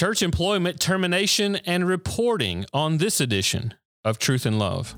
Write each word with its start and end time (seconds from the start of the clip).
church 0.00 0.22
employment 0.22 0.80
termination 0.80 1.56
and 1.66 1.86
reporting 1.86 2.64
on 2.72 2.96
this 2.96 3.20
edition 3.20 3.74
of 4.02 4.18
Truth 4.18 4.46
and 4.46 4.58
Love. 4.58 4.96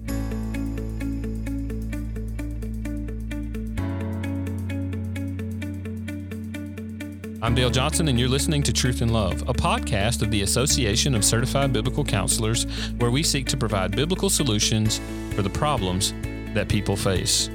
I'm 7.42 7.56
Dale 7.56 7.68
Johnson, 7.68 8.06
and 8.06 8.16
you're 8.16 8.28
listening 8.28 8.62
to 8.62 8.72
Truth 8.72 9.02
and 9.02 9.12
Love, 9.12 9.42
a 9.48 9.52
podcast 9.52 10.22
of 10.22 10.30
the 10.30 10.42
Association 10.42 11.16
of 11.16 11.24
Certified 11.24 11.72
Biblical 11.72 12.04
Counselors, 12.04 12.62
where 12.98 13.10
we 13.10 13.24
seek 13.24 13.48
to 13.48 13.56
provide 13.56 13.96
biblical 13.96 14.30
solutions 14.30 15.00
for 15.34 15.42
the 15.42 15.50
problems 15.50 16.14
that 16.54 16.68
people 16.68 16.94
face. 16.94 17.50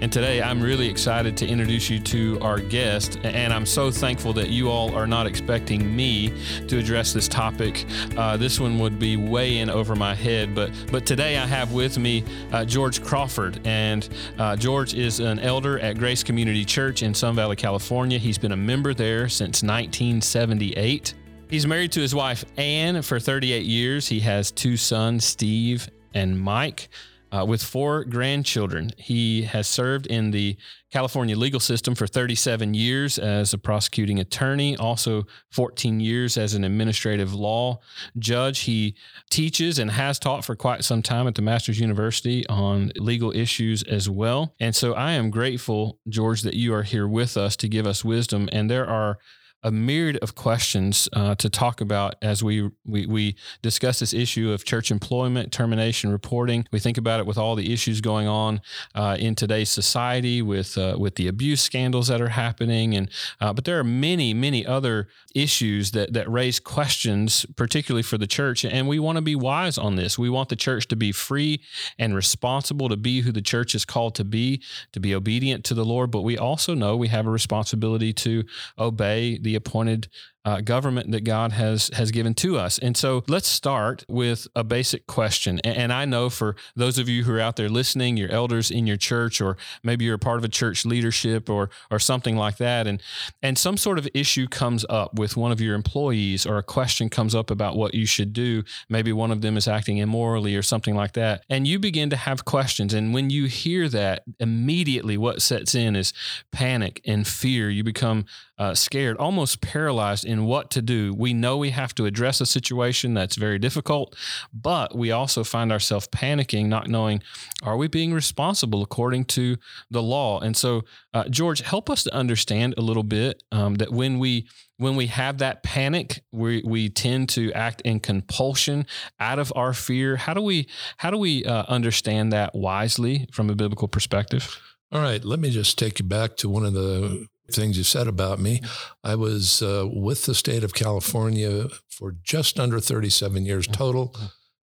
And 0.00 0.12
today 0.12 0.42
I'm 0.42 0.60
really 0.60 0.88
excited 0.88 1.36
to 1.38 1.46
introduce 1.46 1.88
you 1.88 1.98
to 2.00 2.38
our 2.40 2.58
guest. 2.58 3.18
And 3.22 3.52
I'm 3.52 3.64
so 3.64 3.90
thankful 3.90 4.32
that 4.34 4.50
you 4.50 4.68
all 4.68 4.94
are 4.94 5.06
not 5.06 5.26
expecting 5.26 5.94
me 5.94 6.32
to 6.68 6.78
address 6.78 7.12
this 7.12 7.28
topic. 7.28 7.86
Uh, 8.16 8.36
this 8.36 8.58
one 8.58 8.78
would 8.80 8.98
be 8.98 9.16
way 9.16 9.58
in 9.58 9.70
over 9.70 9.94
my 9.94 10.14
head. 10.14 10.54
But, 10.54 10.72
but 10.90 11.06
today 11.06 11.38
I 11.38 11.46
have 11.46 11.72
with 11.72 11.98
me 11.98 12.24
uh, 12.52 12.64
George 12.64 13.02
Crawford. 13.02 13.60
And 13.66 14.08
uh, 14.38 14.56
George 14.56 14.94
is 14.94 15.20
an 15.20 15.38
elder 15.38 15.78
at 15.78 15.98
Grace 15.98 16.22
Community 16.22 16.64
Church 16.64 17.02
in 17.02 17.14
Sun 17.14 17.36
Valley, 17.36 17.56
California. 17.56 18.18
He's 18.18 18.38
been 18.38 18.52
a 18.52 18.56
member 18.56 18.94
there 18.94 19.28
since 19.28 19.62
1978. 19.62 21.14
He's 21.48 21.66
married 21.66 21.92
to 21.92 22.00
his 22.00 22.14
wife, 22.14 22.44
Ann, 22.56 23.00
for 23.02 23.20
38 23.20 23.64
years. 23.64 24.08
He 24.08 24.20
has 24.20 24.50
two 24.50 24.76
sons, 24.76 25.24
Steve 25.24 25.88
and 26.14 26.38
Mike 26.40 26.88
uh, 27.34 27.44
with 27.44 27.62
four 27.62 28.04
grandchildren. 28.04 28.92
He 28.96 29.42
has 29.42 29.66
served 29.66 30.06
in 30.06 30.30
the 30.30 30.56
California 30.92 31.36
legal 31.36 31.58
system 31.58 31.96
for 31.96 32.06
37 32.06 32.74
years 32.74 33.18
as 33.18 33.52
a 33.52 33.58
prosecuting 33.58 34.20
attorney, 34.20 34.76
also 34.76 35.24
14 35.50 35.98
years 35.98 36.38
as 36.38 36.54
an 36.54 36.62
administrative 36.62 37.34
law 37.34 37.80
judge. 38.18 38.60
He 38.60 38.94
teaches 39.30 39.80
and 39.80 39.90
has 39.90 40.20
taught 40.20 40.44
for 40.44 40.54
quite 40.54 40.84
some 40.84 41.02
time 41.02 41.26
at 41.26 41.34
the 41.34 41.42
Masters 41.42 41.80
University 41.80 42.46
on 42.46 42.92
legal 42.96 43.32
issues 43.34 43.82
as 43.82 44.08
well. 44.08 44.54
And 44.60 44.76
so 44.76 44.94
I 44.94 45.12
am 45.12 45.30
grateful, 45.30 45.98
George, 46.08 46.42
that 46.42 46.54
you 46.54 46.72
are 46.72 46.84
here 46.84 47.08
with 47.08 47.36
us 47.36 47.56
to 47.56 47.68
give 47.68 47.86
us 47.86 48.04
wisdom. 48.04 48.48
And 48.52 48.70
there 48.70 48.86
are 48.86 49.18
a 49.64 49.72
myriad 49.72 50.18
of 50.18 50.34
questions 50.34 51.08
uh, 51.14 51.34
to 51.36 51.48
talk 51.48 51.80
about 51.80 52.14
as 52.22 52.44
we, 52.44 52.70
we 52.84 53.06
we 53.06 53.34
discuss 53.62 53.98
this 53.98 54.12
issue 54.12 54.52
of 54.52 54.64
church 54.64 54.90
employment 54.90 55.50
termination 55.50 56.12
reporting. 56.12 56.66
We 56.70 56.78
think 56.78 56.98
about 56.98 57.18
it 57.18 57.26
with 57.26 57.38
all 57.38 57.56
the 57.56 57.72
issues 57.72 58.02
going 58.02 58.28
on 58.28 58.60
uh, 58.94 59.16
in 59.18 59.34
today's 59.34 59.70
society 59.70 60.42
with 60.42 60.76
uh, 60.76 60.96
with 60.98 61.16
the 61.16 61.26
abuse 61.26 61.62
scandals 61.62 62.08
that 62.08 62.20
are 62.20 62.28
happening, 62.28 62.94
and 62.94 63.10
uh, 63.40 63.52
but 63.54 63.64
there 63.64 63.78
are 63.78 63.84
many 63.84 64.34
many 64.34 64.66
other 64.66 65.08
issues 65.34 65.92
that 65.92 66.12
that 66.12 66.30
raise 66.30 66.60
questions, 66.60 67.46
particularly 67.56 68.02
for 68.02 68.18
the 68.18 68.26
church. 68.26 68.64
And 68.64 68.86
we 68.86 68.98
want 68.98 69.16
to 69.16 69.22
be 69.22 69.34
wise 69.34 69.78
on 69.78 69.96
this. 69.96 70.18
We 70.18 70.28
want 70.28 70.50
the 70.50 70.56
church 70.56 70.88
to 70.88 70.96
be 70.96 71.10
free 71.10 71.62
and 71.98 72.14
responsible 72.14 72.88
to 72.90 72.96
be 72.96 73.22
who 73.22 73.32
the 73.32 73.42
church 73.42 73.74
is 73.74 73.84
called 73.84 74.14
to 74.16 74.24
be, 74.24 74.62
to 74.92 75.00
be 75.00 75.14
obedient 75.14 75.64
to 75.64 75.74
the 75.74 75.84
Lord. 75.84 76.10
But 76.10 76.22
we 76.22 76.36
also 76.36 76.74
know 76.74 76.96
we 76.96 77.08
have 77.08 77.26
a 77.26 77.30
responsibility 77.30 78.12
to 78.12 78.44
obey 78.78 79.38
the 79.38 79.53
appointed 79.54 80.08
uh, 80.44 80.60
government 80.60 81.10
that 81.12 81.24
God 81.24 81.52
has 81.52 81.90
has 81.94 82.10
given 82.10 82.34
to 82.34 82.58
us. 82.58 82.78
And 82.78 82.96
so 82.96 83.24
let's 83.28 83.48
start 83.48 84.04
with 84.08 84.46
a 84.54 84.62
basic 84.62 85.06
question. 85.06 85.60
And, 85.64 85.76
and, 85.76 85.92
I 85.94 86.04
know 86.04 86.28
for 86.28 86.56
those 86.74 86.98
of 86.98 87.08
you 87.08 87.24
who 87.24 87.34
are 87.34 87.40
out 87.40 87.56
there 87.56 87.68
listening, 87.68 88.16
your 88.16 88.30
elders 88.30 88.70
in 88.70 88.86
your 88.86 88.96
church, 88.96 89.40
or 89.40 89.56
maybe 89.82 90.04
you're 90.04 90.16
a 90.16 90.18
part 90.18 90.38
of 90.38 90.44
a 90.44 90.48
church 90.48 90.84
leadership 90.84 91.48
or 91.48 91.70
or 91.90 91.98
something 91.98 92.36
like 92.36 92.56
that, 92.58 92.86
and 92.86 93.02
and 93.42 93.56
some 93.56 93.76
sort 93.76 93.98
of 93.98 94.08
issue 94.12 94.46
comes 94.46 94.84
up 94.90 95.18
with 95.18 95.36
one 95.36 95.52
of 95.52 95.60
your 95.60 95.74
employees, 95.74 96.46
or 96.46 96.58
a 96.58 96.62
question 96.62 97.08
comes 97.08 97.34
up 97.34 97.50
about 97.50 97.76
what 97.76 97.94
you 97.94 98.06
should 98.06 98.32
do. 98.32 98.64
Maybe 98.88 99.12
one 99.12 99.30
of 99.30 99.40
them 99.40 99.56
is 99.56 99.68
acting 99.68 99.98
immorally 99.98 100.56
or 100.56 100.62
something 100.62 100.94
like 100.94 101.12
that, 101.12 101.44
and 101.48 101.66
you 101.66 101.78
begin 101.78 102.10
to 102.10 102.16
have 102.16 102.44
questions. 102.44 102.92
And 102.92 103.14
when 103.14 103.30
you 103.30 103.46
hear 103.46 103.88
that, 103.88 104.24
immediately 104.40 105.16
what 105.16 105.40
sets 105.40 105.74
in 105.74 105.96
is 105.96 106.12
panic 106.52 107.00
and 107.06 107.26
fear. 107.26 107.70
You 107.70 107.84
become 107.84 108.26
uh, 108.58 108.74
scared, 108.74 109.16
almost 109.16 109.60
paralyzed 109.60 110.24
what 110.42 110.70
to 110.72 110.82
do. 110.82 111.14
We 111.14 111.32
know 111.32 111.56
we 111.56 111.70
have 111.70 111.94
to 111.94 112.06
address 112.06 112.40
a 112.40 112.46
situation 112.46 113.14
that's 113.14 113.36
very 113.36 113.58
difficult, 113.60 114.16
but 114.52 114.96
we 114.96 115.12
also 115.12 115.44
find 115.44 115.70
ourselves 115.70 116.08
panicking, 116.08 116.66
not 116.66 116.88
knowing 116.88 117.22
are 117.62 117.76
we 117.76 117.86
being 117.86 118.12
responsible 118.12 118.82
according 118.82 119.26
to 119.26 119.56
the 119.90 120.02
law. 120.02 120.40
And 120.40 120.56
so, 120.56 120.82
uh, 121.12 121.28
George, 121.28 121.60
help 121.60 121.88
us 121.88 122.02
to 122.04 122.14
understand 122.14 122.74
a 122.76 122.80
little 122.82 123.04
bit 123.04 123.42
um, 123.52 123.76
that 123.76 123.92
when 123.92 124.18
we 124.18 124.48
when 124.76 124.96
we 124.96 125.06
have 125.06 125.38
that 125.38 125.62
panic, 125.62 126.24
we 126.32 126.62
we 126.64 126.88
tend 126.88 127.28
to 127.30 127.52
act 127.52 127.80
in 127.82 128.00
compulsion 128.00 128.86
out 129.20 129.38
of 129.38 129.52
our 129.54 129.72
fear. 129.72 130.16
How 130.16 130.34
do 130.34 130.42
we 130.42 130.68
how 130.96 131.10
do 131.10 131.18
we 131.18 131.44
uh, 131.44 131.64
understand 131.68 132.32
that 132.32 132.54
wisely 132.54 133.28
from 133.32 133.50
a 133.50 133.54
biblical 133.54 133.88
perspective? 133.88 134.60
All 134.92 135.00
right, 135.00 135.24
let 135.24 135.40
me 135.40 135.50
just 135.50 135.78
take 135.78 135.98
you 135.98 136.04
back 136.04 136.36
to 136.36 136.48
one 136.48 136.64
of 136.64 136.72
the 136.72 137.26
things 137.52 137.76
you 137.76 137.84
said 137.84 138.06
about 138.06 138.38
me. 138.38 138.60
I 139.02 139.14
was 139.16 139.62
uh, 139.62 139.86
with 139.90 140.24
the 140.24 140.34
state 140.34 140.64
of 140.64 140.74
California 140.74 141.68
for 141.90 142.14
just 142.22 142.58
under 142.58 142.80
37 142.80 143.44
years 143.44 143.66
total, 143.66 144.16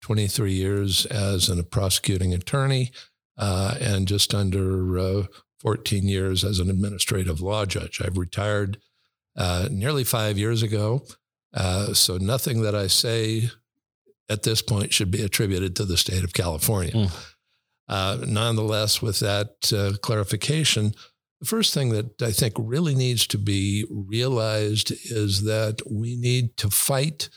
23 0.02 0.54
years 0.54 1.06
as 1.08 1.50
a 1.50 1.64
prosecuting 1.64 2.34
attorney, 2.34 2.92
uh, 3.38 3.76
and 3.80 4.08
just 4.08 4.34
under 4.34 5.00
uh, 5.00 5.24
14 5.60 6.08
years 6.08 6.44
as 6.44 6.60
an 6.60 6.70
administrative 6.70 7.42
law 7.42 7.66
judge. 7.66 8.02
I've 8.02 8.18
retired 8.18 8.78
uh, 9.36 9.68
nearly 9.72 10.04
five 10.04 10.38
years 10.38 10.64
ago. 10.64 11.04
Uh, 11.54 11.94
so 11.94 12.18
nothing 12.18 12.62
that 12.62 12.76
I 12.76 12.88
say 12.88 13.50
at 14.30 14.44
this 14.44 14.62
point 14.62 14.94
should 14.94 15.10
be 15.10 15.24
attributed 15.24 15.76
to 15.78 15.86
the 15.86 15.98
state 15.98 16.24
of 16.24 16.34
California. 16.34 17.10
Mm. 17.90 18.28
nonetheless, 18.28 19.02
with 19.02 19.20
that 19.20 20.00
clarification, 20.02 20.94
the 21.40 21.46
first 21.46 21.74
thing 21.74 21.90
that 21.90 22.22
I 22.22 22.32
think 22.32 22.54
really 22.58 22.96
needs 22.96 23.28
to 23.28 23.38
be 23.38 23.86
realized 23.90 24.92
is 24.92 25.44
that 25.44 25.82
we 25.90 26.16
need 26.16 26.58
to 26.58 26.70
fight 26.70 27.30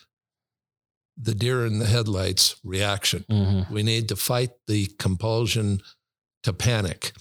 the 1.20 1.34
deer 1.34 1.66
in 1.66 1.78
the 1.78 1.86
headlights 1.86 2.56
reaction. 2.64 3.24
Mm-hmm. 3.30 3.72
We 3.72 3.82
need 3.82 4.08
to 4.08 4.16
fight 4.16 4.50
the 4.66 4.86
compulsion 4.98 5.82
to 6.44 6.52
panic. 6.52 7.12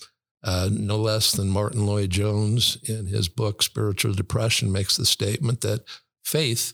Uh, 0.42 0.70
no 0.72 0.96
less 0.96 1.34
than 1.34 1.50
Martyn 1.50 1.86
Lloyd-Jones 1.86 2.78
in 2.88 3.08
his 3.08 3.28
book 3.28 3.62
Spiritual 3.62 4.14
Depression 4.14 4.72
makes 4.72 4.96
the 4.96 5.06
statement 5.06 5.60
that 5.62 5.84
faith 6.24 6.74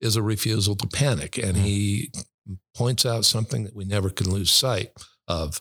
is 0.00 0.14
a 0.14 0.22
refusal 0.22 0.76
to 0.76 0.86
panic. 0.86 1.36
And 1.36 1.56
he 1.56 2.12
points 2.76 3.04
out 3.04 3.24
something 3.24 3.64
that 3.64 3.74
we 3.74 3.84
never 3.84 4.08
can 4.08 4.30
lose 4.30 4.52
sight 4.52 4.92
of. 5.26 5.60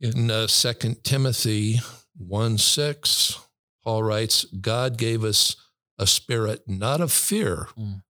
In 0.00 0.30
uh, 0.30 0.48
2 0.48 0.96
Timothy 1.04 1.78
1 2.18 2.58
6, 2.58 3.38
Paul 3.84 4.02
writes, 4.02 4.44
God 4.44 4.96
gave 4.96 5.24
us 5.24 5.56
a 5.98 6.06
spirit 6.06 6.62
not 6.66 7.00
of 7.00 7.12
fear. 7.12 7.68
Mm. 7.78 8.02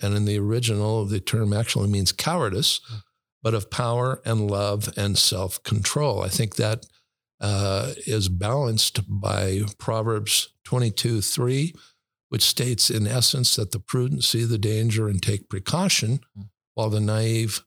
And 0.00 0.14
in 0.14 0.24
the 0.24 0.38
original, 0.38 1.04
the 1.04 1.20
term 1.20 1.52
actually 1.52 1.88
means 1.88 2.12
cowardice, 2.12 2.80
mm. 2.92 3.02
but 3.42 3.54
of 3.54 3.70
power 3.70 4.20
and 4.24 4.50
love 4.50 4.92
and 4.96 5.16
self 5.16 5.62
control. 5.62 6.22
I 6.22 6.28
think 6.28 6.56
that 6.56 6.86
uh, 7.40 7.92
is 8.06 8.28
balanced 8.28 9.00
by 9.08 9.62
Proverbs 9.78 10.48
22 10.64 11.20
3, 11.20 11.74
which 12.28 12.42
states 12.42 12.90
in 12.90 13.06
essence 13.06 13.56
that 13.56 13.72
the 13.72 13.80
prudent 13.80 14.24
see 14.24 14.44
the 14.44 14.58
danger 14.58 15.08
and 15.08 15.22
take 15.22 15.48
precaution, 15.48 16.20
mm. 16.38 16.48
while 16.74 16.90
the 16.90 17.00
naive 17.00 17.64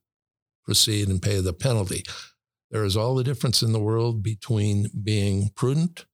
proceed 0.64 1.08
and 1.08 1.22
pay 1.22 1.42
the 1.42 1.54
penalty. 1.54 2.04
There 2.72 2.84
is 2.84 2.96
all 2.96 3.16
the 3.16 3.24
difference 3.24 3.62
in 3.62 3.72
the 3.72 3.80
world 3.80 4.22
between 4.22 4.90
being 5.04 5.50
prudent 5.56 6.06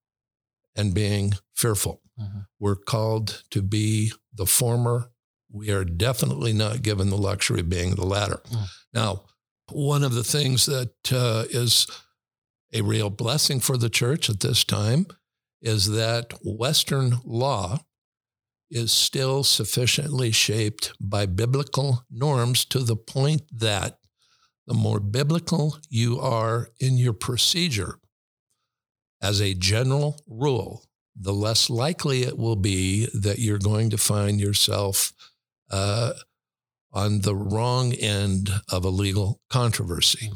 and 0.75 0.93
being 0.93 1.33
fearful. 1.53 2.01
Mm-hmm. 2.19 2.39
We're 2.59 2.75
called 2.75 3.43
to 3.51 3.61
be 3.61 4.13
the 4.33 4.45
former. 4.45 5.11
We 5.51 5.71
are 5.71 5.83
definitely 5.83 6.53
not 6.53 6.81
given 6.81 7.09
the 7.09 7.17
luxury 7.17 7.61
of 7.61 7.69
being 7.69 7.95
the 7.95 8.05
latter. 8.05 8.41
Mm. 8.51 8.67
Now, 8.93 9.23
one 9.71 10.03
of 10.03 10.13
the 10.13 10.23
things 10.23 10.65
that 10.65 10.93
uh, 11.11 11.45
is 11.49 11.87
a 12.73 12.81
real 12.81 13.09
blessing 13.09 13.59
for 13.59 13.77
the 13.77 13.89
church 13.89 14.29
at 14.29 14.41
this 14.41 14.63
time 14.63 15.07
is 15.61 15.91
that 15.91 16.33
Western 16.43 17.19
law 17.23 17.79
is 18.69 18.91
still 18.91 19.43
sufficiently 19.43 20.31
shaped 20.31 20.93
by 20.99 21.25
biblical 21.25 22.03
norms 22.11 22.65
to 22.65 22.79
the 22.79 22.95
point 22.95 23.43
that 23.51 23.99
the 24.67 24.73
more 24.73 24.99
biblical 24.99 25.77
you 25.89 26.19
are 26.19 26.69
in 26.79 26.97
your 26.97 27.13
procedure, 27.13 27.99
as 29.21 29.41
a 29.41 29.53
general 29.53 30.21
rule, 30.27 30.83
the 31.15 31.33
less 31.33 31.69
likely 31.69 32.23
it 32.23 32.37
will 32.37 32.55
be 32.55 33.07
that 33.13 33.39
you're 33.39 33.57
going 33.57 33.89
to 33.89 33.97
find 33.97 34.39
yourself 34.39 35.13
uh, 35.71 36.13
on 36.91 37.21
the 37.21 37.35
wrong 37.35 37.93
end 37.93 38.49
of 38.71 38.85
a 38.85 38.89
legal 38.89 39.41
controversy. 39.49 40.31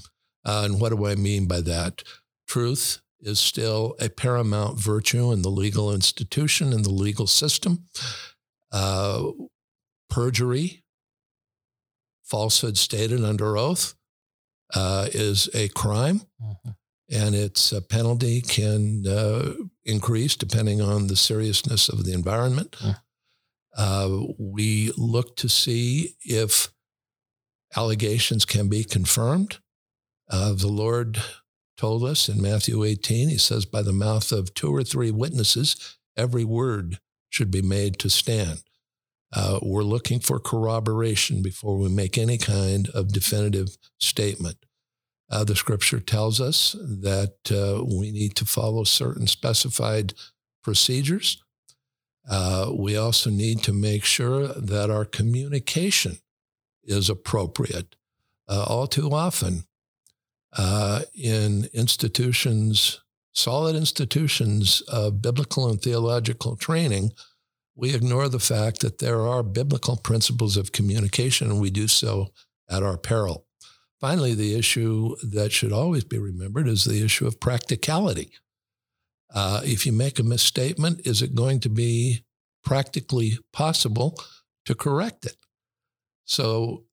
Uh, 0.45 0.63
and 0.65 0.79
what 0.79 0.89
do 0.89 1.05
I 1.05 1.15
mean 1.15 1.47
by 1.47 1.61
that? 1.61 2.03
Truth 2.47 3.01
is 3.19 3.39
still 3.39 3.95
a 3.99 4.09
paramount 4.09 4.79
virtue 4.79 5.31
in 5.31 5.41
the 5.41 5.49
legal 5.49 5.93
institution 5.93 6.71
and 6.71 6.85
the 6.85 6.89
legal 6.89 7.27
system. 7.27 7.85
Uh, 8.71 9.31
perjury, 10.09 10.83
falsehood 12.23 12.77
stated 12.77 13.23
under 13.23 13.57
oath, 13.57 13.95
uh, 14.73 15.07
is 15.11 15.49
a 15.53 15.67
crime, 15.69 16.21
mm-hmm. 16.41 16.69
and 17.11 17.35
its 17.35 17.73
uh, 17.73 17.81
penalty 17.81 18.41
can 18.41 19.05
uh, 19.07 19.53
increase 19.85 20.35
depending 20.35 20.81
on 20.81 21.07
the 21.07 21.15
seriousness 21.15 21.89
of 21.89 22.05
the 22.05 22.13
environment. 22.13 22.75
Mm. 22.79 24.35
we 24.37 24.91
look 24.97 25.35
to 25.37 25.49
see 25.49 26.15
if 26.21 26.69
allegations 27.75 28.45
can 28.45 28.67
be 28.67 28.83
confirmed. 28.83 29.59
Uh, 30.29 30.53
the 30.53 30.67
Lord 30.67 31.19
told 31.77 32.03
us 32.03 32.27
in 32.27 32.41
Matthew 32.41 32.83
18, 32.83 33.29
he 33.29 33.37
says, 33.37 33.65
by 33.65 33.81
the 33.81 33.93
mouth 33.93 34.31
of 34.31 34.53
two 34.53 34.75
or 34.75 34.83
three 34.83 35.11
witnesses, 35.11 35.97
every 36.17 36.43
word 36.43 36.99
should 37.29 37.49
be 37.49 37.61
made 37.61 37.97
to 37.99 38.09
stand. 38.09 38.63
Uh, 39.31 39.59
we're 39.61 39.83
looking 39.83 40.19
for 40.19 40.39
corroboration 40.39 41.41
before 41.41 41.77
we 41.77 41.89
make 41.89 42.17
any 42.17 42.37
kind 42.37 42.89
of 42.89 43.11
definitive 43.11 43.77
statement. 43.99 44.57
Uh, 45.29 45.43
the 45.43 45.55
scripture 45.55 45.99
tells 45.99 46.41
us 46.41 46.75
that 46.79 47.35
uh, 47.51 47.83
we 47.83 48.11
need 48.11 48.35
to 48.35 48.45
follow 48.45 48.83
certain 48.83 49.27
specified 49.27 50.13
procedures. 50.63 51.41
Uh, 52.29 52.71
we 52.75 52.97
also 52.97 53.29
need 53.29 53.63
to 53.63 53.73
make 53.73 54.03
sure 54.03 54.47
that 54.47 54.89
our 54.89 55.05
communication 55.05 56.17
is 56.83 57.09
appropriate. 57.09 57.95
Uh, 58.47 58.65
all 58.67 58.87
too 58.87 59.11
often, 59.11 59.63
uh, 60.57 61.01
in 61.13 61.67
institutions, 61.73 62.99
solid 63.31 63.75
institutions 63.75 64.81
of 64.81 65.21
biblical 65.21 65.69
and 65.69 65.81
theological 65.81 66.55
training, 66.55 67.11
we 67.79 67.95
ignore 67.95 68.27
the 68.27 68.39
fact 68.39 68.81
that 68.81 68.97
there 68.97 69.21
are 69.21 69.41
biblical 69.41 69.95
principles 69.95 70.57
of 70.57 70.73
communication, 70.73 71.49
and 71.49 71.61
we 71.61 71.69
do 71.69 71.87
so 71.87 72.27
at 72.69 72.83
our 72.83 72.97
peril. 72.97 73.45
Finally, 74.01 74.33
the 74.33 74.53
issue 74.53 75.15
that 75.23 75.53
should 75.53 75.71
always 75.71 76.03
be 76.03 76.17
remembered 76.17 76.67
is 76.67 76.83
the 76.83 77.03
issue 77.03 77.25
of 77.25 77.39
practicality. 77.39 78.31
Uh, 79.33 79.61
if 79.63 79.85
you 79.85 79.93
make 79.93 80.19
a 80.19 80.23
misstatement, 80.23 81.07
is 81.07 81.21
it 81.21 81.35
going 81.35 81.59
to 81.61 81.69
be 81.69 82.25
practically 82.65 83.37
possible 83.53 84.19
to 84.65 84.75
correct 84.75 85.25
it? 85.25 85.37
So, 86.25 86.83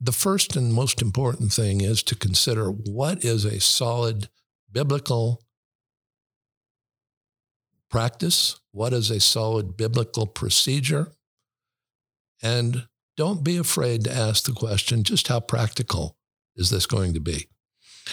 the 0.00 0.12
first 0.12 0.56
and 0.56 0.74
most 0.74 1.00
important 1.00 1.52
thing 1.52 1.80
is 1.80 2.02
to 2.02 2.16
consider 2.16 2.70
what 2.70 3.24
is 3.24 3.44
a 3.44 3.60
solid 3.60 4.28
biblical 4.70 5.43
practice, 7.94 8.58
what 8.72 8.92
is 8.92 9.08
a 9.08 9.20
solid 9.20 9.76
biblical 9.76 10.26
procedure, 10.26 11.12
and 12.42 12.88
don't 13.16 13.44
be 13.44 13.56
afraid 13.56 14.02
to 14.02 14.12
ask 14.12 14.46
the 14.46 14.52
question 14.52 15.04
just 15.04 15.28
how 15.28 15.38
practical 15.38 16.16
is 16.56 16.70
this 16.70 16.86
going 16.86 17.14
to 17.14 17.20
be? 17.20 17.46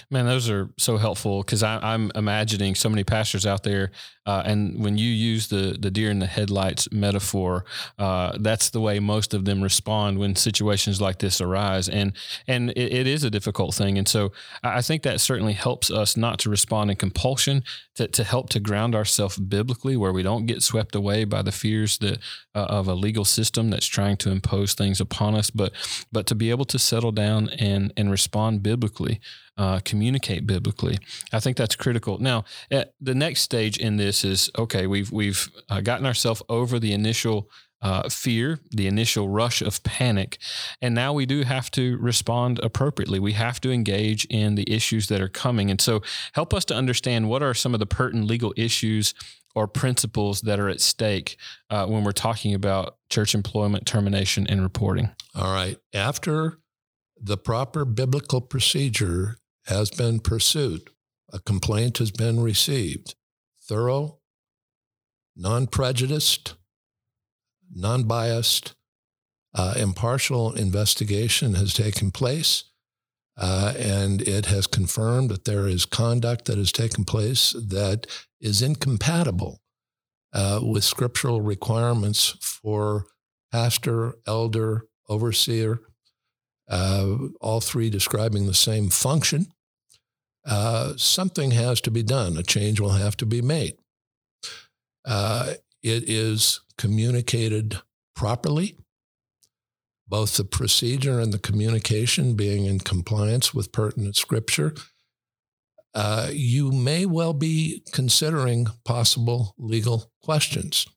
Man, 0.10 0.26
those 0.26 0.50
are 0.50 0.70
so 0.78 0.98
helpful 0.98 1.42
because 1.42 1.64
I'm 1.64 2.12
imagining 2.16 2.76
so 2.76 2.90
many 2.90 3.04
pastors 3.04 3.46
out 3.46 3.64
there, 3.64 3.92
uh, 4.26 4.44
and 4.46 4.84
when 4.84 4.98
you 4.98 5.10
use 5.10 5.48
the 5.48 5.76
the 5.80 5.92
deer 5.92 6.12
in 6.12 6.20
the 6.20 6.28
headlights 6.28 6.92
metaphor, 6.92 7.66
uh, 7.98 8.38
that's 8.40 8.70
the 8.70 8.80
way 8.80 9.00
most 9.00 9.34
of 9.34 9.46
them 9.46 9.62
respond 9.62 10.18
when 10.20 10.36
situations 10.36 11.02
like 11.02 11.20
this 11.20 11.42
arise, 11.42 11.90
and 11.90 12.14
and 12.48 12.70
it, 12.72 12.94
it 12.94 13.08
is 13.08 13.24
a 13.24 13.30
difficult 13.30 13.74
thing, 13.74 13.98
and 13.98 14.08
so 14.08 14.32
I 14.64 14.82
think 14.82 15.04
that 15.04 15.20
certainly 15.20 15.54
helps 15.54 15.92
us 15.92 16.16
not 16.16 16.40
to 16.40 16.50
respond 16.50 16.92
in 16.92 16.98
compulsion, 16.98 17.64
to, 17.96 18.08
to 18.08 18.24
help 18.24 18.50
to 18.52 18.60
ground 18.60 18.96
ourselves 18.96 19.38
biblically, 19.38 19.98
where 19.98 20.14
we 20.14 20.24
don't 20.24 20.46
get 20.46 20.62
swept 20.64 20.96
away 20.96 21.26
by 21.26 21.42
the 21.42 21.52
fears 21.52 21.98
that 21.98 22.20
uh, 22.56 22.66
of 22.70 22.88
a 22.88 22.94
legal 22.94 23.26
system 23.26 23.70
that's 23.70 23.88
trying 23.88 24.18
to 24.18 24.32
impose 24.32 24.74
things 24.74 25.02
upon 25.02 25.36
us, 25.36 25.50
but 25.50 25.74
but 26.12 26.26
to 26.28 26.36
be 26.36 26.50
able 26.50 26.66
to 26.66 26.80
settle 26.80 27.12
down 27.12 27.50
and 27.50 27.92
and 27.98 28.12
respond 28.12 28.64
biblically 28.64 29.20
uh, 29.58 29.80
communicate 29.84 30.48
biblically. 30.48 30.98
I 31.32 31.40
think 31.40 31.58
that's 31.58 31.76
critical. 31.76 32.18
Now, 32.20 32.46
the 32.70 33.16
next 33.16 33.42
stage 33.42 33.78
in 33.78 33.98
this 33.98 34.24
is 34.24 34.50
okay. 34.58 34.88
We've 34.88 35.12
we've 35.12 35.50
uh, 35.70 35.82
gotten 35.82 36.06
ourselves 36.06 36.42
over 36.50 36.80
the 36.80 36.94
initial 36.94 37.50
uh, 37.82 38.08
fear, 38.10 38.60
the 38.70 38.88
initial 38.88 39.28
rush 39.28 39.62
of 39.62 39.84
panic, 39.84 40.38
and 40.82 40.94
now 40.94 41.14
we 41.14 41.26
do 41.26 41.44
have 41.44 41.72
to 41.72 41.98
respond 41.98 42.60
appropriately. 42.60 43.20
We 43.20 43.34
have 43.34 43.60
to 43.62 43.72
engage 43.72 44.26
in 44.26 44.56
the 44.56 44.72
issues 44.72 45.08
that 45.08 45.20
are 45.22 45.30
coming, 45.30 45.70
and 45.72 45.82
so 45.82 46.02
help 46.34 46.54
us 46.54 46.66
to 46.66 46.76
understand 46.76 47.30
what 47.30 47.44
are 47.44 47.54
some 47.54 47.74
of 47.74 47.80
the 47.80 47.86
pertinent 47.88 48.28
legal 48.28 48.54
issues 48.56 49.14
or 49.54 49.68
principles 49.68 50.42
that 50.42 50.60
are 50.60 50.70
at 50.70 50.80
stake 50.80 51.38
uh, 51.70 51.86
when 51.86 52.04
we're 52.04 52.12
talking 52.14 52.54
about 52.54 52.98
church 53.10 53.36
employment 53.36 53.86
termination 53.86 54.48
and 54.48 54.62
reporting. 54.62 55.10
All 55.36 55.54
right. 55.54 55.78
After 55.94 56.60
the 57.22 57.38
proper 57.38 57.86
biblical 57.86 58.42
procedure 58.42 59.38
has 59.66 59.90
been 59.90 60.20
pursued, 60.20 60.90
a 61.32 61.40
complaint 61.40 61.98
has 62.00 62.12
been 62.12 62.40
received, 62.40 63.16
thorough, 63.62 64.20
non 65.36 65.68
prejudiced, 65.68 66.56
non 67.74 68.04
biased, 68.04 68.76
uh, 69.54 69.74
impartial 69.78 70.54
investigation 70.54 71.56
has 71.56 71.74
taken 71.74 72.12
place. 72.12 72.66
Uh, 73.38 73.74
and 73.78 74.22
it 74.22 74.46
has 74.48 74.68
confirmed 74.68 75.30
that 75.30 75.46
there 75.46 75.66
is 75.68 75.86
conduct 75.86 76.46
that 76.46 76.58
has 76.58 76.72
taken 76.72 77.06
place 77.06 77.54
that 77.54 78.06
is 78.42 78.62
incompatible 78.62 79.62
uh, 80.34 80.60
with 80.62 80.84
scriptural 80.84 81.42
requirements 81.42 82.36
for 82.42 83.06
pastor, 83.52 84.16
elder, 84.28 84.86
overseer, 85.10 85.80
uh, 86.72 87.18
all 87.42 87.60
three 87.60 87.90
describing 87.90 88.48
the 88.48 88.54
same 88.54 88.90
function, 88.90 89.48
uh, 90.46 90.94
something 90.96 91.52
has 91.52 91.82
to 91.82 91.92
be 91.92 92.02
done. 92.02 92.38
A 92.38 92.44
change 92.44 92.80
will 92.80 92.92
have 92.92 93.18
to 93.18 93.26
be 93.26 93.42
made. 93.42 93.78
Uh, 95.06 95.54
it 95.84 96.10
is 96.10 96.62
communicated 96.78 97.82
properly, 98.16 98.78
both 100.08 100.38
the 100.38 100.46
procedure 100.46 101.20
and 101.20 101.34
the 101.34 101.40
communication 101.40 102.36
being 102.36 102.66
in 102.66 102.80
compliance 102.80 103.54
with 103.54 103.74
pertinent 103.74 104.16
scripture. 104.16 104.74
Uh, 105.94 106.30
you 106.32 106.72
may 106.72 107.06
well 107.06 107.34
be 107.34 107.84
considering 107.92 108.68
possible 108.86 109.54
legal 109.58 110.10
questions. 110.24 110.88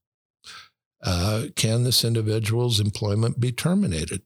Uh, 1.03 1.47
can 1.57 1.83
this 1.83 2.05
individual's 2.05 2.79
employment 2.79 3.41
be 3.41 3.51
terminated? 3.51 4.23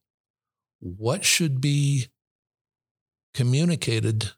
What 0.80 1.24
should 1.24 1.60
be 1.60 2.06
communicated 3.34 4.32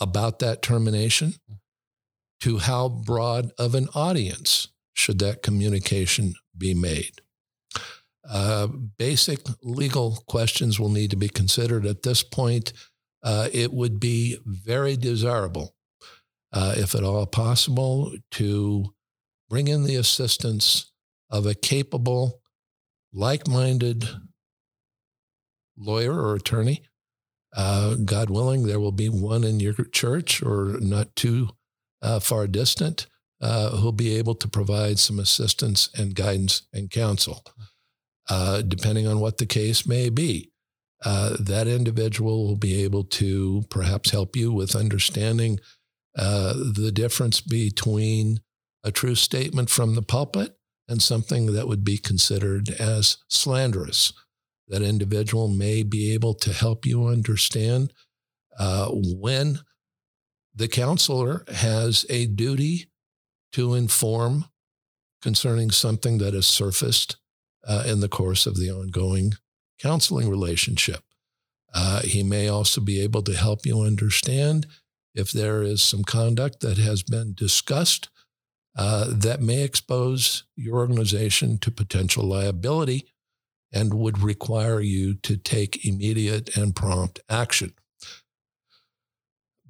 about 0.00 0.38
that 0.40 0.62
termination 0.62 1.34
to 2.40 2.58
how 2.58 2.88
broad 2.88 3.52
of 3.58 3.74
an 3.74 3.88
audience 3.94 4.68
should 4.92 5.18
that 5.18 5.42
communication 5.42 6.34
be 6.56 6.74
made. 6.74 7.20
Uh, 8.28 8.66
basic 8.98 9.40
legal 9.62 10.22
questions 10.26 10.80
will 10.80 10.88
need 10.88 11.10
to 11.10 11.16
be 11.16 11.28
considered 11.28 11.84
at 11.84 12.02
this 12.02 12.22
point. 12.22 12.72
Uh, 13.22 13.48
it 13.52 13.72
would 13.72 14.00
be 14.00 14.38
very 14.44 14.96
desirable, 14.96 15.74
uh, 16.52 16.74
if 16.76 16.94
at 16.94 17.04
all 17.04 17.26
possible, 17.26 18.12
to 18.30 18.94
bring 19.48 19.68
in 19.68 19.84
the 19.84 19.96
assistance 19.96 20.92
of 21.30 21.46
a 21.46 21.54
capable, 21.54 22.40
like 23.12 23.46
minded 23.46 24.08
lawyer 25.76 26.20
or 26.20 26.34
attorney. 26.34 26.82
Uh, 27.56 27.94
God 27.94 28.30
willing, 28.30 28.66
there 28.66 28.80
will 28.80 28.92
be 28.92 29.08
one 29.08 29.44
in 29.44 29.60
your 29.60 29.74
church 29.74 30.42
or 30.42 30.76
not 30.80 31.14
too 31.14 31.50
uh, 32.02 32.18
far 32.18 32.46
distant 32.46 33.06
uh, 33.40 33.70
who'll 33.70 33.92
be 33.92 34.16
able 34.16 34.34
to 34.34 34.48
provide 34.48 34.98
some 34.98 35.18
assistance 35.18 35.88
and 35.96 36.14
guidance 36.14 36.62
and 36.72 36.90
counsel, 36.90 37.44
uh, 38.28 38.62
depending 38.62 39.06
on 39.06 39.20
what 39.20 39.38
the 39.38 39.46
case 39.46 39.86
may 39.86 40.08
be. 40.08 40.50
Uh, 41.04 41.36
that 41.38 41.68
individual 41.68 42.46
will 42.46 42.56
be 42.56 42.82
able 42.82 43.04
to 43.04 43.62
perhaps 43.68 44.10
help 44.10 44.34
you 44.34 44.50
with 44.50 44.74
understanding 44.74 45.58
the 46.14 46.92
difference 46.94 47.40
between 47.40 48.40
a 48.82 48.90
true 48.90 49.14
statement 49.14 49.68
from 49.68 49.94
the 49.94 50.02
pulpit 50.02 50.56
and 50.88 51.02
something 51.02 51.52
that 51.52 51.68
would 51.68 51.84
be 51.84 51.98
considered 51.98 52.70
as 52.70 53.18
slanderous 53.28 54.12
that 54.68 54.82
individual 54.82 55.48
may 55.48 55.82
be 55.82 56.12
able 56.12 56.34
to 56.34 56.52
help 56.52 56.86
you 56.86 57.06
understand 57.06 57.92
uh, 58.58 58.88
when 58.90 59.58
the 60.54 60.68
counselor 60.68 61.44
has 61.52 62.06
a 62.08 62.26
duty 62.26 62.86
to 63.52 63.74
inform 63.74 64.46
concerning 65.20 65.70
something 65.70 66.18
that 66.18 66.34
has 66.34 66.46
surfaced 66.46 67.16
uh, 67.66 67.84
in 67.86 68.00
the 68.00 68.08
course 68.08 68.46
of 68.46 68.56
the 68.56 68.70
ongoing 68.70 69.32
counseling 69.80 70.28
relationship. 70.28 71.02
Uh, 71.72 72.02
he 72.02 72.22
may 72.22 72.46
also 72.46 72.80
be 72.80 73.00
able 73.00 73.22
to 73.22 73.34
help 73.34 73.66
you 73.66 73.80
understand 73.80 74.66
if 75.14 75.32
there 75.32 75.62
is 75.62 75.82
some 75.82 76.04
conduct 76.04 76.60
that 76.60 76.78
has 76.78 77.02
been 77.02 77.34
discussed 77.34 78.08
uh, 78.76 79.06
that 79.08 79.40
may 79.40 79.62
expose 79.62 80.44
your 80.56 80.76
organization 80.76 81.58
to 81.58 81.70
potential 81.70 82.24
liability 82.24 83.13
and 83.74 83.92
would 83.92 84.20
require 84.20 84.80
you 84.80 85.14
to 85.14 85.36
take 85.36 85.84
immediate 85.84 86.56
and 86.56 86.76
prompt 86.76 87.20
action. 87.28 87.74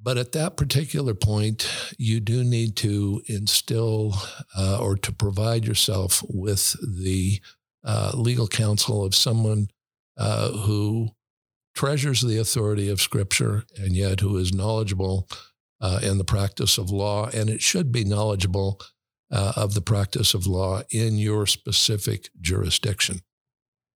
But 0.01 0.19
at 0.19 0.33
that 0.33 0.55
particular 0.55 1.15
point, 1.15 1.67
you 1.97 2.19
do 2.19 2.43
need 2.43 2.75
to 2.77 3.23
instill 3.25 4.13
uh, 4.55 4.77
or 4.79 4.95
to 4.97 5.11
provide 5.11 5.65
yourself 5.65 6.21
with 6.29 6.75
the 6.83 7.41
uh, 7.83 8.11
legal 8.13 8.47
counsel 8.47 9.03
of 9.03 9.15
someone 9.15 9.69
uh, 10.15 10.51
who 10.51 11.09
treasures 11.73 12.21
the 12.21 12.37
authority 12.37 12.87
of 12.87 13.01
Scripture 13.01 13.63
and 13.77 13.95
yet 13.95 14.19
who 14.19 14.37
is 14.37 14.53
knowledgeable 14.53 15.27
uh, 15.81 15.99
in 16.03 16.19
the 16.19 16.23
practice 16.23 16.77
of 16.77 16.91
law. 16.91 17.27
And 17.33 17.49
it 17.49 17.61
should 17.61 17.91
be 17.91 18.05
knowledgeable 18.05 18.79
uh, 19.31 19.53
of 19.55 19.73
the 19.73 19.81
practice 19.81 20.35
of 20.35 20.45
law 20.45 20.83
in 20.91 21.17
your 21.17 21.47
specific 21.47 22.29
jurisdiction. 22.39 23.21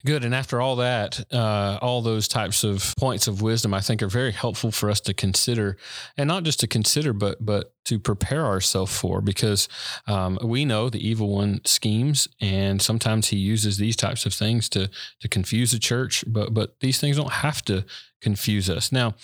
Good. 0.05 0.23
And 0.23 0.33
after 0.33 0.61
all 0.61 0.77
that, 0.77 1.25
uh, 1.33 1.77
all 1.81 2.01
those 2.01 2.29
types 2.29 2.63
of 2.63 2.93
points 2.97 3.27
of 3.27 3.41
wisdom, 3.41 3.73
I 3.73 3.81
think, 3.81 4.01
are 4.01 4.07
very 4.07 4.31
helpful 4.31 4.71
for 4.71 4.89
us 4.89 5.01
to 5.01 5.13
consider, 5.13 5.75
and 6.17 6.29
not 6.29 6.43
just 6.43 6.61
to 6.61 6.67
consider, 6.67 7.11
but 7.11 7.45
but 7.45 7.73
to 7.85 7.99
prepare 7.99 8.45
ourselves 8.45 8.97
for, 8.97 9.19
because 9.19 9.67
um, 10.07 10.39
we 10.41 10.63
know 10.63 10.89
the 10.89 11.05
evil 11.05 11.27
one 11.35 11.59
schemes, 11.65 12.29
and 12.39 12.81
sometimes 12.81 13.27
he 13.27 13.37
uses 13.37 13.77
these 13.77 13.97
types 13.97 14.25
of 14.25 14.33
things 14.33 14.69
to 14.69 14.89
to 15.19 15.27
confuse 15.27 15.71
the 15.71 15.79
church. 15.79 16.23
But 16.25 16.53
but 16.53 16.79
these 16.79 16.97
things 17.01 17.17
don't 17.17 17.33
have 17.33 17.61
to 17.65 17.83
confuse 18.21 18.69
us. 18.69 18.93
Now, 18.93 19.15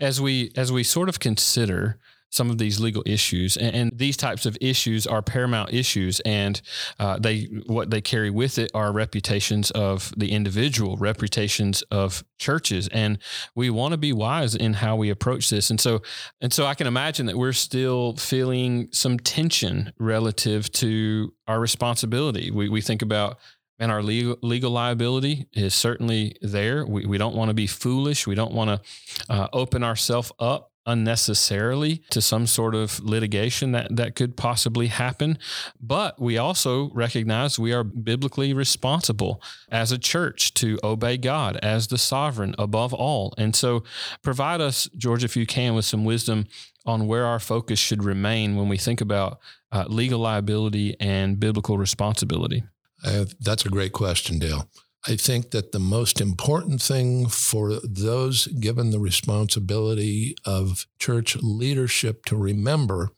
as 0.00 0.20
we 0.20 0.50
as 0.56 0.72
we 0.72 0.82
sort 0.82 1.08
of 1.08 1.20
consider 1.20 2.00
some 2.36 2.50
of 2.50 2.58
these 2.58 2.78
legal 2.78 3.02
issues, 3.06 3.56
and, 3.56 3.74
and 3.74 3.92
these 3.94 4.16
types 4.16 4.46
of 4.46 4.56
issues 4.60 5.06
are 5.06 5.22
paramount 5.22 5.72
issues, 5.72 6.20
and 6.20 6.60
uh, 6.98 7.18
they 7.18 7.44
what 7.66 7.90
they 7.90 8.00
carry 8.00 8.30
with 8.30 8.58
it 8.58 8.70
are 8.74 8.92
reputations 8.92 9.70
of 9.72 10.12
the 10.16 10.32
individual, 10.32 10.96
reputations 10.96 11.82
of 11.90 12.22
churches, 12.38 12.88
and 12.88 13.18
we 13.54 13.70
want 13.70 13.92
to 13.92 13.98
be 13.98 14.12
wise 14.12 14.54
in 14.54 14.74
how 14.74 14.94
we 14.96 15.10
approach 15.10 15.50
this. 15.50 15.70
And 15.70 15.80
so, 15.80 16.02
and 16.40 16.52
so, 16.52 16.66
I 16.66 16.74
can 16.74 16.86
imagine 16.86 17.26
that 17.26 17.36
we're 17.36 17.52
still 17.52 18.14
feeling 18.16 18.88
some 18.92 19.18
tension 19.18 19.92
relative 19.98 20.70
to 20.72 21.32
our 21.48 21.58
responsibility. 21.58 22.50
We 22.50 22.68
we 22.68 22.80
think 22.80 23.02
about 23.02 23.38
and 23.78 23.92
our 23.92 24.02
legal, 24.02 24.38
legal 24.42 24.70
liability 24.70 25.48
is 25.52 25.74
certainly 25.74 26.36
there. 26.40 26.86
We, 26.86 27.04
we 27.04 27.18
don't 27.18 27.36
want 27.36 27.50
to 27.50 27.54
be 27.54 27.66
foolish. 27.66 28.26
We 28.26 28.34
don't 28.34 28.54
want 28.54 28.70
to 28.70 29.32
uh, 29.32 29.48
open 29.52 29.82
ourselves 29.82 30.32
up 30.38 30.70
unnecessarily 30.86 32.02
to 32.10 32.20
some 32.20 32.46
sort 32.46 32.74
of 32.74 33.00
litigation 33.00 33.72
that, 33.72 33.94
that 33.94 34.14
could 34.14 34.36
possibly 34.36 34.86
happen. 34.86 35.38
But 35.80 36.20
we 36.20 36.38
also 36.38 36.90
recognize 36.90 37.58
we 37.58 37.72
are 37.72 37.84
biblically 37.84 38.52
responsible 38.52 39.42
as 39.70 39.92
a 39.92 39.98
church 39.98 40.54
to 40.54 40.78
obey 40.82 41.16
God 41.16 41.56
as 41.58 41.88
the 41.88 41.98
sovereign 41.98 42.54
above 42.58 42.94
all. 42.94 43.34
And 43.36 43.54
so 43.54 43.82
provide 44.22 44.60
us, 44.60 44.88
George, 44.96 45.24
if 45.24 45.36
you 45.36 45.46
can, 45.46 45.74
with 45.74 45.84
some 45.84 46.04
wisdom 46.04 46.46
on 46.84 47.06
where 47.06 47.26
our 47.26 47.40
focus 47.40 47.78
should 47.78 48.04
remain 48.04 48.56
when 48.56 48.68
we 48.68 48.78
think 48.78 49.00
about 49.00 49.40
uh, 49.72 49.84
legal 49.88 50.20
liability 50.20 50.96
and 51.00 51.40
biblical 51.40 51.76
responsibility. 51.76 52.62
Uh, 53.04 53.26
that's 53.40 53.66
a 53.66 53.68
great 53.68 53.92
question, 53.92 54.38
Dale. 54.38 54.68
I 55.08 55.14
think 55.14 55.52
that 55.52 55.70
the 55.70 55.78
most 55.78 56.20
important 56.20 56.82
thing 56.82 57.28
for 57.28 57.78
those 57.84 58.46
given 58.48 58.90
the 58.90 58.98
responsibility 58.98 60.34
of 60.44 60.86
church 60.98 61.36
leadership 61.36 62.24
to 62.26 62.36
remember 62.36 63.10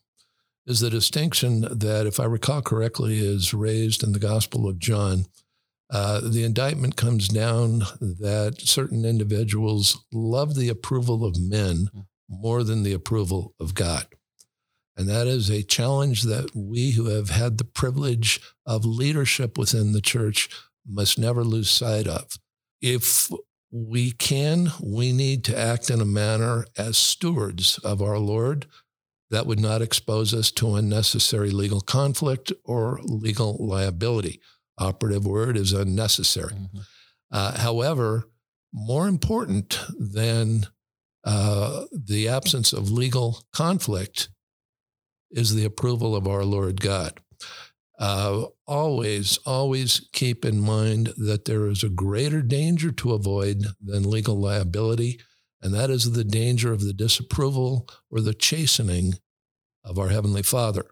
is 0.67 0.81
the 0.81 0.91
distinction 0.91 1.63
that, 1.63 2.07
if 2.07 2.21
I 2.21 2.27
recall 2.27 2.61
correctly, 2.61 3.19
is 3.21 3.55
raised 3.55 4.03
in 4.03 4.13
the 4.13 4.19
Gospel 4.19 4.69
of 4.69 4.79
John. 4.79 5.25
Uh, 5.91 6.21
the 6.21 6.45
indictment 6.45 6.97
comes 6.97 7.29
down 7.29 7.79
that 8.01 8.57
certain 8.59 9.07
individuals 9.07 10.05
love 10.13 10.55
the 10.55 10.69
approval 10.69 11.25
of 11.25 11.41
men 11.41 11.89
more 12.29 12.63
than 12.63 12.83
the 12.83 12.93
approval 12.93 13.55
of 13.59 13.75
God. 13.75 14.05
And 14.95 15.09
that 15.09 15.27
is 15.27 15.49
a 15.49 15.63
challenge 15.63 16.25
that 16.25 16.55
we 16.55 16.91
who 16.91 17.07
have 17.07 17.31
had 17.31 17.57
the 17.57 17.65
privilege 17.65 18.41
of 18.67 18.85
leadership 18.85 19.57
within 19.57 19.93
the 19.93 20.03
church 20.03 20.51
must 20.89 21.19
never 21.19 21.45
lose 21.45 21.71
sight 21.71 22.07
of. 22.07 22.39
If 22.81 23.31
we 23.71 24.13
can, 24.13 24.71
we 24.83 25.13
need 25.13 25.45
to 25.45 25.59
act 25.59 25.91
in 25.91 26.01
a 26.01 26.07
manner 26.07 26.65
as 26.77 26.97
stewards 26.97 27.79
of 27.79 28.01
our 28.01 28.19
Lord 28.19 28.67
that 29.31 29.47
would 29.47 29.61
not 29.61 29.83
expose 29.83 30.33
us 30.33 30.51
to 30.53 30.75
unnecessary 30.75 31.51
legal 31.51 31.81
conflict 31.81 32.53
or 32.65 32.99
legal 33.03 33.57
liability. 33.61 34.41
Operative 34.79 35.27
word 35.27 35.57
is 35.57 35.73
unnecessary. 35.73 36.55
Mm-hmm. 36.55 36.79
Uh, 37.31 37.59
however, 37.59 38.31
more 38.73 39.07
important 39.07 39.81
than 39.99 40.67
uh, 41.25 41.85
the 41.93 42.29
absence 42.29 42.73
of 42.73 42.91
legal 42.91 43.43
conflict 43.53 44.31
is 45.31 45.55
the 45.55 45.65
approval 45.65 46.17
of 46.17 46.27
our 46.27 46.45
Lord 46.45 46.81
God. 46.81 47.21
Uh, 47.99 48.47
always, 48.67 49.39
always 49.45 50.09
keep 50.13 50.45
in 50.45 50.61
mind 50.61 51.13
that 51.17 51.47
there 51.47 51.67
is 51.67 51.83
a 51.83 51.89
greater 51.89 52.43
danger 52.43 52.93
to 52.93 53.13
avoid 53.13 53.65
than 53.83 54.09
legal 54.09 54.39
liability, 54.39 55.19
and 55.61 55.75
that 55.75 55.91
is 55.91 56.13
the 56.13 56.25
danger 56.25 56.73
of 56.73 56.85
the 56.85 56.93
disapproval 56.93 57.89
or 58.11 58.21
the 58.21 58.35
chastening 58.35 59.15
of 59.83 59.99
our 59.99 60.09
Heavenly 60.09 60.43
Father. 60.43 60.87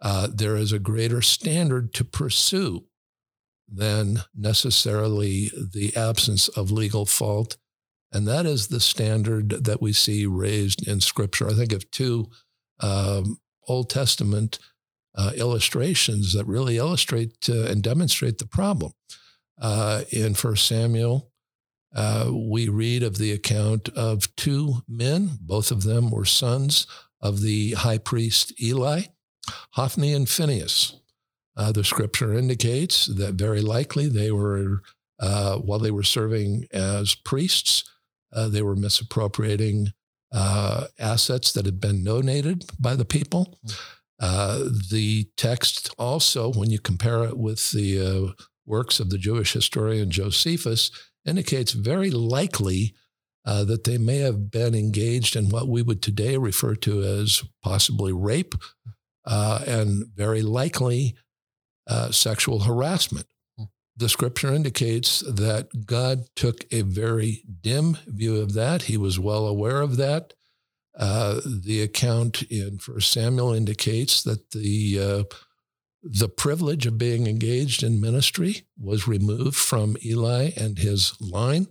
Uh, 0.00 0.28
there 0.32 0.56
is 0.56 0.72
a 0.72 0.78
greater 0.78 1.22
standard 1.22 1.92
to 1.94 2.04
pursue 2.04 2.84
than 3.68 4.18
necessarily 4.34 5.50
the 5.72 5.92
absence 5.96 6.48
of 6.48 6.70
legal 6.70 7.06
fault. 7.06 7.56
And 8.12 8.28
that 8.28 8.46
is 8.46 8.68
the 8.68 8.80
standard 8.80 9.64
that 9.64 9.82
we 9.82 9.92
see 9.92 10.26
raised 10.26 10.86
in 10.86 11.00
Scripture. 11.00 11.48
I 11.48 11.54
think 11.54 11.72
of 11.72 11.90
two 11.90 12.26
um, 12.80 13.38
Old 13.66 13.90
Testament 13.90 14.58
uh, 15.16 15.32
illustrations 15.34 16.32
that 16.34 16.46
really 16.46 16.76
illustrate 16.76 17.48
uh, 17.48 17.64
and 17.64 17.82
demonstrate 17.82 18.38
the 18.38 18.46
problem. 18.46 18.92
Uh, 19.60 20.02
in 20.10 20.34
First 20.34 20.66
Samuel, 20.66 21.30
uh, 21.94 22.30
we 22.30 22.68
read 22.68 23.02
of 23.02 23.16
the 23.16 23.32
account 23.32 23.88
of 23.90 24.34
two 24.36 24.82
men. 24.86 25.38
Both 25.40 25.70
of 25.70 25.84
them 25.84 26.10
were 26.10 26.26
sons 26.26 26.86
of 27.22 27.40
the 27.40 27.72
high 27.72 27.98
priest 27.98 28.52
Eli, 28.62 29.04
Hophni 29.72 30.12
and 30.12 30.28
Phinehas. 30.28 31.00
Uh, 31.56 31.72
the 31.72 31.84
scripture 31.84 32.34
indicates 32.34 33.06
that 33.06 33.36
very 33.36 33.62
likely 33.62 34.08
they 34.08 34.30
were, 34.30 34.82
uh, 35.18 35.56
while 35.56 35.78
they 35.78 35.90
were 35.90 36.02
serving 36.02 36.66
as 36.72 37.14
priests, 37.14 37.84
they 38.50 38.60
were 38.60 38.76
misappropriating 38.76 39.94
assets 40.98 41.52
that 41.52 41.64
had 41.64 41.80
been 41.80 42.04
donated 42.04 42.66
by 42.78 42.94
the 42.94 43.06
people. 43.06 43.58
Mm-hmm. 43.66 43.95
Uh, 44.18 44.64
the 44.90 45.28
text 45.36 45.94
also, 45.98 46.52
when 46.52 46.70
you 46.70 46.78
compare 46.78 47.24
it 47.24 47.36
with 47.36 47.70
the 47.72 48.00
uh, 48.00 48.42
works 48.64 48.98
of 48.98 49.10
the 49.10 49.18
Jewish 49.18 49.52
historian 49.52 50.10
Josephus, 50.10 50.90
indicates 51.24 51.72
very 51.72 52.10
likely 52.10 52.94
uh, 53.44 53.64
that 53.64 53.84
they 53.84 53.98
may 53.98 54.18
have 54.18 54.50
been 54.50 54.74
engaged 54.74 55.36
in 55.36 55.50
what 55.50 55.68
we 55.68 55.82
would 55.82 56.02
today 56.02 56.36
refer 56.36 56.74
to 56.74 57.02
as 57.02 57.44
possibly 57.62 58.12
rape 58.12 58.54
uh, 59.24 59.60
and 59.66 60.06
very 60.14 60.42
likely 60.42 61.14
uh, 61.86 62.10
sexual 62.10 62.60
harassment. 62.60 63.26
Hmm. 63.56 63.64
The 63.96 64.08
scripture 64.08 64.52
indicates 64.52 65.20
that 65.20 65.86
God 65.86 66.24
took 66.34 66.64
a 66.72 66.82
very 66.82 67.42
dim 67.60 67.98
view 68.06 68.40
of 68.40 68.54
that. 68.54 68.82
He 68.82 68.96
was 68.96 69.18
well 69.18 69.46
aware 69.46 69.80
of 69.80 69.96
that. 69.96 70.34
Uh, 70.98 71.40
the 71.44 71.82
account 71.82 72.42
in 72.44 72.78
First 72.78 73.12
Samuel 73.12 73.52
indicates 73.52 74.22
that 74.22 74.50
the 74.52 74.98
uh, 74.98 75.36
the 76.02 76.28
privilege 76.28 76.86
of 76.86 76.98
being 76.98 77.26
engaged 77.26 77.82
in 77.82 78.00
ministry 78.00 78.62
was 78.78 79.08
removed 79.08 79.56
from 79.56 79.96
Eli 80.04 80.50
and 80.56 80.78
his 80.78 81.20
line. 81.20 81.66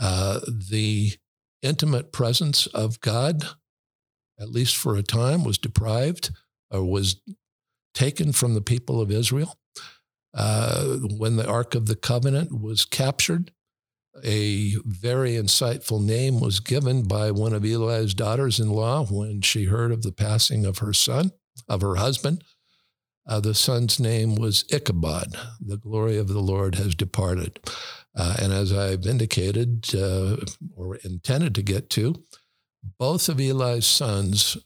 Uh, 0.00 0.40
the 0.46 1.12
intimate 1.62 2.12
presence 2.12 2.66
of 2.68 3.00
God, 3.00 3.44
at 4.38 4.50
least 4.50 4.76
for 4.76 4.96
a 4.96 5.02
time, 5.02 5.42
was 5.44 5.58
deprived 5.58 6.30
or 6.70 6.84
was 6.84 7.20
taken 7.92 8.32
from 8.32 8.54
the 8.54 8.60
people 8.60 9.00
of 9.00 9.10
Israel. 9.10 9.58
Uh, 10.32 10.98
when 11.16 11.36
the 11.36 11.46
Ark 11.46 11.74
of 11.74 11.86
the 11.86 11.96
Covenant 11.96 12.60
was 12.60 12.84
captured, 12.84 13.52
a 14.22 14.74
very 14.84 15.32
insightful 15.32 16.02
name 16.02 16.40
was 16.40 16.60
given 16.60 17.02
by 17.02 17.30
one 17.30 17.52
of 17.52 17.64
Eli's 17.64 18.14
daughters 18.14 18.60
in 18.60 18.70
law 18.70 19.04
when 19.04 19.40
she 19.40 19.64
heard 19.64 19.90
of 19.90 20.02
the 20.02 20.12
passing 20.12 20.64
of 20.64 20.78
her 20.78 20.92
son, 20.92 21.32
of 21.68 21.80
her 21.80 21.96
husband. 21.96 22.44
Uh, 23.26 23.40
the 23.40 23.54
son's 23.54 23.98
name 23.98 24.34
was 24.36 24.64
Ichabod. 24.70 25.36
The 25.58 25.78
glory 25.78 26.18
of 26.18 26.28
the 26.28 26.40
Lord 26.40 26.74
has 26.74 26.94
departed. 26.94 27.58
Uh, 28.14 28.36
and 28.40 28.52
as 28.52 28.72
I've 28.72 29.06
indicated 29.06 29.94
uh, 29.94 30.36
or 30.76 30.96
intended 30.96 31.54
to 31.54 31.62
get 31.62 31.90
to, 31.90 32.22
both 32.98 33.28
of 33.28 33.40
Eli's 33.40 33.86
sons 33.86 34.58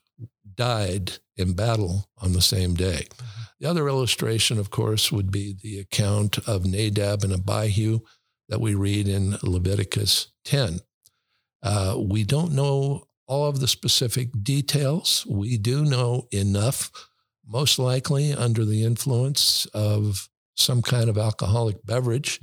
died 0.56 1.12
in 1.36 1.54
battle 1.54 2.08
on 2.18 2.32
the 2.32 2.42
same 2.42 2.74
day. 2.74 3.06
The 3.60 3.68
other 3.68 3.88
illustration, 3.88 4.58
of 4.58 4.70
course, 4.70 5.10
would 5.10 5.30
be 5.30 5.56
the 5.60 5.78
account 5.78 6.38
of 6.46 6.66
Nadab 6.66 7.24
and 7.24 7.32
Abihu 7.32 8.00
that 8.48 8.60
we 8.60 8.74
read 8.74 9.08
in 9.08 9.36
Leviticus 9.42 10.28
10. 10.44 10.80
Uh, 11.62 11.96
we 11.98 12.24
don't 12.24 12.52
know 12.52 13.04
all 13.26 13.48
of 13.48 13.60
the 13.60 13.68
specific 13.68 14.28
details. 14.42 15.26
We 15.28 15.58
do 15.58 15.84
know 15.84 16.26
enough, 16.30 16.90
most 17.46 17.78
likely 17.78 18.32
under 18.32 18.64
the 18.64 18.84
influence 18.84 19.66
of 19.74 20.28
some 20.56 20.82
kind 20.82 21.08
of 21.08 21.18
alcoholic 21.18 21.84
beverage. 21.84 22.40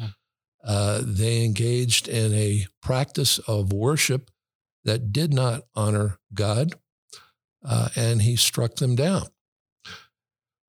Uh, 0.64 1.02
they 1.04 1.44
engaged 1.44 2.08
in 2.08 2.34
a 2.34 2.66
practice 2.82 3.40
of 3.40 3.74
worship 3.74 4.32
that 4.84 5.12
did 5.12 5.34
not 5.34 5.64
honor 5.76 6.20
God, 6.34 6.74
uh, 7.64 7.90
and 7.96 8.22
he 8.22 8.36
struck 8.36 8.76
them 8.76 8.96
down. 8.96 9.24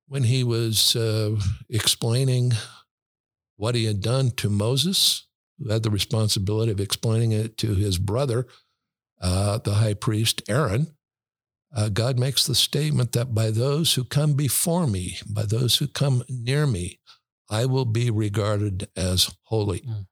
When 0.07 0.23
he 0.23 0.43
was 0.43 0.95
uh, 0.95 1.35
explaining 1.69 2.53
what 3.55 3.75
he 3.75 3.85
had 3.85 4.01
done 4.01 4.31
to 4.37 4.49
Moses, 4.49 5.26
who 5.59 5.69
had 5.69 5.83
the 5.83 5.89
responsibility 5.89 6.71
of 6.71 6.79
explaining 6.79 7.31
it 7.31 7.57
to 7.57 7.73
his 7.73 7.97
brother, 7.97 8.47
uh, 9.21 9.57
the 9.59 9.75
high 9.75 9.93
priest 9.93 10.41
Aaron, 10.47 10.95
uh, 11.75 11.89
God 11.89 12.17
makes 12.17 12.45
the 12.45 12.55
statement 12.55 13.11
that 13.11 13.35
by 13.35 13.51
those 13.51 13.93
who 13.93 14.03
come 14.03 14.33
before 14.33 14.87
me, 14.87 15.17
by 15.27 15.43
those 15.43 15.77
who 15.77 15.87
come 15.87 16.23
near 16.29 16.65
me, 16.65 16.99
I 17.49 17.65
will 17.65 17.85
be 17.85 18.09
regarded 18.09 18.87
as 18.95 19.35
holy. 19.43 19.81
Mm. 19.81 20.07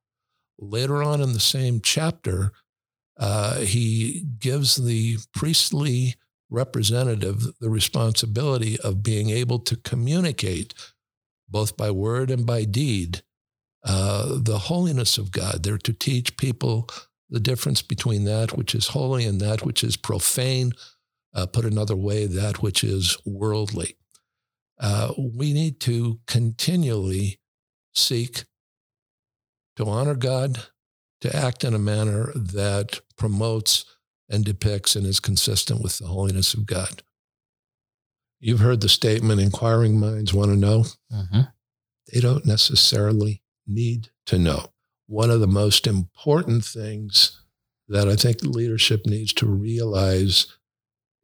Later 0.58 1.04
on 1.04 1.22
in 1.22 1.34
the 1.34 1.40
same 1.40 1.82
chapter, 1.82 2.52
uh, 3.18 3.60
he 3.60 4.26
gives 4.40 4.76
the 4.76 5.18
priestly 5.34 6.16
representative 6.50 7.44
the 7.60 7.70
responsibility 7.70 8.80
of 8.80 9.04
being 9.04 9.30
able 9.30 9.60
to 9.60 9.76
communicate, 9.76 10.74
both 11.50 11.76
by 11.76 11.92
word 11.92 12.30
and 12.30 12.46
by 12.46 12.64
deed, 12.64 13.24
uh, 13.86 14.40
the 14.42 14.58
holiness 14.58 15.18
of 15.18 15.32
God. 15.32 15.64
They're 15.64 15.78
to 15.78 15.94
teach 15.94 16.38
people 16.38 16.90
the 17.30 17.40
difference 17.40 17.82
between 17.82 18.26
that 18.26 18.58
which 18.58 18.74
is 18.74 18.90
holy 18.90 19.26
and 19.26 19.40
that 19.42 19.64
which 19.64 19.84
is 19.84 19.96
profane. 19.96 20.72
Uh, 21.34 21.46
put 21.46 21.66
another 21.66 21.96
way, 21.96 22.26
that 22.26 22.62
which 22.62 22.84
is 22.84 23.18
worldly. 23.26 23.98
Uh, 24.80 25.14
we 25.18 25.54
need 25.54 25.80
to 25.82 26.20
continually 26.28 27.40
seek 27.94 28.46
to 29.76 29.86
honor 29.86 30.16
God, 30.16 30.64
to 31.22 31.36
act 31.36 31.64
in 31.64 31.74
a 31.74 31.80
manner 31.80 32.32
that 32.36 33.02
promotes 33.18 33.86
and 34.30 34.44
depicts 34.44 34.96
and 34.96 35.06
is 35.06 35.20
consistent 35.20 35.82
with 35.82 35.98
the 35.98 36.08
holiness 36.08 36.54
of 36.54 36.66
God. 36.66 37.04
You've 38.40 38.60
heard 38.60 38.82
the 38.82 38.90
statement 38.90 39.42
inquiring 39.42 40.00
minds 40.00 40.34
want 40.34 40.52
to 40.52 40.58
know. 40.58 40.86
Mm-hmm. 41.12 41.42
They 42.14 42.20
don't 42.20 42.46
necessarily 42.46 43.42
need 43.68 44.10
to 44.28 44.38
know. 44.38 44.68
One 45.08 45.30
of 45.30 45.40
the 45.40 45.48
most 45.48 45.88
important 45.88 46.66
things 46.66 47.42
that 47.88 48.08
I 48.08 48.16
think 48.16 48.42
leadership 48.44 49.06
needs 49.06 49.34
to 49.34 49.46
realize 49.46 50.48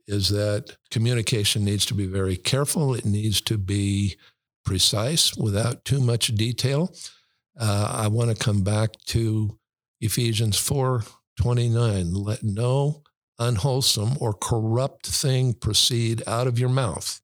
is 0.07 0.29
that 0.29 0.77
communication 0.91 1.63
needs 1.63 1.85
to 1.87 1.93
be 1.93 2.05
very 2.05 2.37
careful. 2.37 2.93
It 2.93 3.05
needs 3.05 3.41
to 3.41 3.57
be 3.57 4.17
precise 4.65 5.35
without 5.35 5.85
too 5.85 5.99
much 5.99 6.27
detail. 6.35 6.93
Uh, 7.59 7.91
I 7.93 8.07
want 8.07 8.29
to 8.29 8.43
come 8.43 8.63
back 8.63 8.91
to 9.07 9.57
Ephesians 9.99 10.57
4 10.57 11.03
29. 11.41 12.13
Let 12.13 12.43
no 12.43 13.03
unwholesome 13.39 14.17
or 14.19 14.33
corrupt 14.33 15.07
thing 15.07 15.53
proceed 15.53 16.21
out 16.27 16.45
of 16.45 16.59
your 16.59 16.69
mouth. 16.69 17.21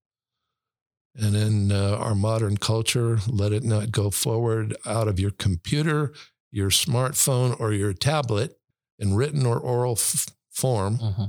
And 1.18 1.36
in 1.36 1.72
uh, 1.72 1.98
our 2.00 2.14
modern 2.14 2.58
culture, 2.58 3.20
let 3.28 3.52
it 3.52 3.64
not 3.64 3.92
go 3.92 4.12
forward 4.12 4.76
out 4.86 5.08
of 5.08 5.20
your 5.20 5.32
computer, 5.32 6.14
your 6.52 6.70
smartphone, 6.70 7.60
or 7.60 7.74
your 7.74 7.94
tablet 7.94 8.60
in 9.00 9.16
written 9.16 9.46
or 9.46 9.60
oral 9.60 9.94
f- 9.94 10.27
form, 10.51 11.00
uh-huh. 11.01 11.27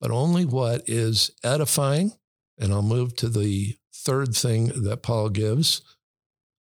but 0.00 0.10
only 0.10 0.44
what 0.44 0.82
is 0.86 1.30
edifying. 1.44 2.12
And 2.58 2.72
I'll 2.72 2.82
move 2.82 3.14
to 3.16 3.28
the 3.28 3.76
third 3.94 4.34
thing 4.34 4.66
that 4.82 5.02
Paul 5.02 5.28
gives 5.28 5.82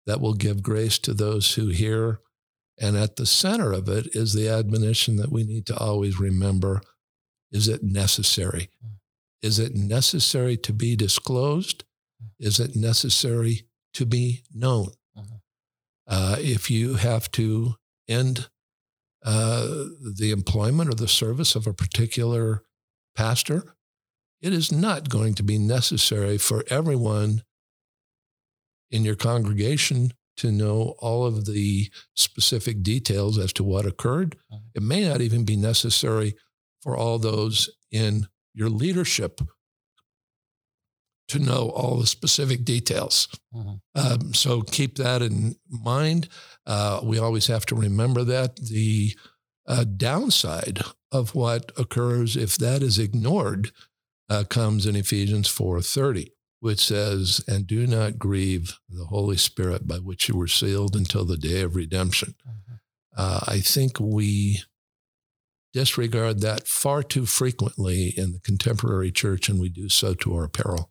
that 0.06 0.20
will 0.20 0.34
give 0.34 0.62
grace 0.62 0.98
to 1.00 1.14
those 1.14 1.54
who 1.54 1.68
hear. 1.68 2.20
And 2.78 2.96
at 2.96 3.16
the 3.16 3.26
center 3.26 3.72
of 3.72 3.88
it 3.88 4.14
is 4.14 4.32
the 4.32 4.48
admonition 4.48 5.16
that 5.16 5.32
we 5.32 5.44
need 5.44 5.66
to 5.66 5.76
always 5.76 6.18
remember 6.20 6.82
is 7.52 7.68
it 7.68 7.82
necessary? 7.82 8.70
Hmm. 8.80 8.94
Is 9.42 9.58
it 9.58 9.74
necessary 9.74 10.56
to 10.58 10.72
be 10.72 10.94
disclosed? 10.94 11.84
Is 12.38 12.58
it 12.58 12.76
necessary 12.76 13.62
to 13.94 14.06
be 14.06 14.42
known? 14.54 14.88
Uh-huh. 15.16 15.36
Uh, 16.06 16.36
if 16.38 16.70
you 16.70 16.94
have 16.94 17.30
to 17.32 17.74
end 18.08 18.48
uh, 19.24 19.66
the 20.16 20.30
employment 20.30 20.90
or 20.90 20.94
the 20.94 21.08
service 21.08 21.54
of 21.54 21.66
a 21.66 21.74
particular 21.74 22.62
pastor, 23.14 23.74
it 24.40 24.52
is 24.52 24.72
not 24.72 25.08
going 25.08 25.34
to 25.34 25.42
be 25.42 25.58
necessary 25.58 26.38
for 26.38 26.64
everyone 26.68 27.42
in 28.90 29.04
your 29.04 29.16
congregation 29.16 30.12
to 30.38 30.50
know 30.50 30.94
all 30.98 31.26
of 31.26 31.44
the 31.44 31.90
specific 32.16 32.82
details 32.82 33.38
as 33.38 33.52
to 33.52 33.62
what 33.62 33.84
occurred. 33.84 34.36
Uh-huh. 34.50 34.60
It 34.74 34.82
may 34.82 35.06
not 35.06 35.20
even 35.20 35.44
be 35.44 35.56
necessary 35.56 36.34
for 36.82 36.96
all 36.96 37.18
those 37.18 37.68
in 37.90 38.26
your 38.54 38.70
leadership 38.70 39.40
to 41.30 41.38
know 41.38 41.70
all 41.70 41.98
the 41.98 42.06
specific 42.06 42.64
details. 42.64 43.28
Uh-huh. 43.56 43.74
Um, 43.94 44.34
so 44.34 44.62
keep 44.62 44.96
that 44.96 45.22
in 45.22 45.56
mind. 45.68 46.28
Uh, 46.66 47.00
we 47.02 47.18
always 47.18 47.46
have 47.46 47.66
to 47.66 47.74
remember 47.74 48.24
that 48.24 48.56
the 48.56 49.14
uh, 49.66 49.84
downside 49.84 50.82
of 51.12 51.34
what 51.34 51.72
occurs 51.76 52.36
if 52.36 52.56
that 52.58 52.82
is 52.82 52.98
ignored 52.98 53.70
uh, 54.28 54.44
comes 54.44 54.86
in 54.86 54.96
Ephesians 54.96 55.48
4:30, 55.48 56.30
which 56.60 56.80
says, 56.80 57.42
"And 57.48 57.66
do 57.66 57.86
not 57.86 58.18
grieve 58.18 58.78
the 58.88 59.06
Holy 59.06 59.36
Spirit 59.36 59.86
by 59.86 59.98
which 59.98 60.28
you 60.28 60.36
were 60.36 60.46
sealed 60.46 60.94
until 60.94 61.24
the 61.24 61.36
day 61.36 61.62
of 61.62 61.74
redemption." 61.76 62.34
Uh, 63.16 63.40
I 63.46 63.60
think 63.60 63.98
we 63.98 64.62
disregard 65.72 66.40
that 66.40 66.66
far 66.66 67.02
too 67.02 67.26
frequently 67.26 68.08
in 68.16 68.32
the 68.32 68.40
contemporary 68.40 69.12
church, 69.12 69.48
and 69.48 69.60
we 69.60 69.68
do 69.68 69.88
so 69.88 70.14
to 70.14 70.34
our 70.34 70.48
peril. 70.48 70.89